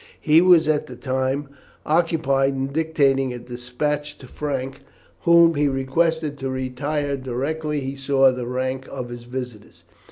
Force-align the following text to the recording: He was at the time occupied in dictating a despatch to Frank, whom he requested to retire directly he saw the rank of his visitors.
He 0.19 0.41
was 0.41 0.67
at 0.67 0.87
the 0.87 0.95
time 0.95 1.47
occupied 1.85 2.55
in 2.55 2.73
dictating 2.73 3.31
a 3.31 3.37
despatch 3.37 4.17
to 4.17 4.25
Frank, 4.27 4.81
whom 5.25 5.53
he 5.53 5.67
requested 5.67 6.39
to 6.39 6.49
retire 6.49 7.15
directly 7.15 7.81
he 7.81 7.95
saw 7.95 8.31
the 8.31 8.47
rank 8.47 8.87
of 8.89 9.09
his 9.09 9.25
visitors. 9.25 9.83